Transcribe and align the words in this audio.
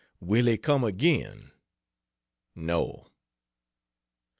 "Will 0.19 0.47
he 0.47 0.57
come 0.57 0.83
again?" 0.83 1.51
"No." 2.55 3.05